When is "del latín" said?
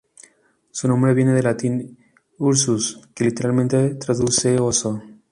1.33-1.95